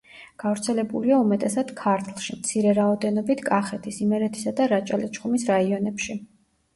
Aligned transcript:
გავრცელებულია 0.43 1.17
უმეტესად 1.23 1.73
ქართლში, 1.81 2.37
მცირე 2.37 2.71
რაოდენობით 2.79 3.43
კახეთის, 3.49 3.99
იმერეთისა 4.07 4.55
და 4.61 4.67
რაჭა-ლეჩხუმის 4.73 5.47
რაიონებში. 5.51 6.17